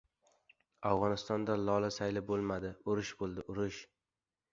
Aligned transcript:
—Afg‘onistonda 0.91 1.57
lola 1.69 1.91
sayli 1.97 2.23
bo‘lmadi, 2.31 2.71
urush 2.95 3.13
bo‘ldi, 3.21 3.45
urush! 3.55 3.79